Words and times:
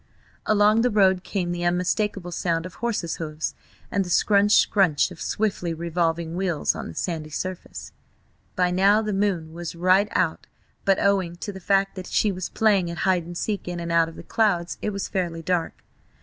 Along 0.47 0.81
the 0.81 0.89
road 0.89 1.23
came 1.23 1.51
the 1.51 1.63
unmistakable 1.63 2.31
sound 2.31 2.65
of 2.65 2.73
horses' 2.73 3.17
hoofs, 3.17 3.53
and 3.91 4.03
the 4.03 4.09
scrunch 4.09 4.53
scrunch 4.53 5.11
of 5.11 5.21
swiftly 5.21 5.75
revolving 5.75 6.35
wheels 6.35 6.73
on 6.73 6.87
the 6.87 6.95
sandy 6.95 7.29
surface. 7.29 7.91
By 8.55 8.71
now 8.71 9.03
the 9.03 9.13
moon 9.13 9.53
was 9.53 9.75
right 9.75 10.07
out, 10.13 10.47
but 10.85 10.97
owing 10.97 11.35
to 11.35 11.51
the 11.53 11.59
fact 11.59 11.93
that 11.93 12.07
she 12.07 12.31
was 12.31 12.49
playing 12.49 12.89
at 12.89 12.97
hide 13.05 13.25
and 13.25 13.37
seek 13.37 13.67
in 13.67 13.79
and 13.79 13.91
out 13.91 14.09
of 14.09 14.15
the 14.15 14.23
clouds, 14.23 14.79
it 14.81 14.89
was 14.89 15.07
fairly 15.07 15.43
dark. 15.43 15.83